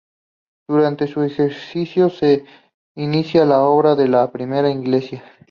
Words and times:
Durante 0.67 1.05
su 1.05 1.21
ejercicio 1.21 2.09
se 2.09 2.43
inició 2.95 3.45
la 3.45 3.61
obra 3.61 3.93
de 3.93 4.07
la 4.07 4.31
primera 4.31 4.71
iglesia. 4.71 5.23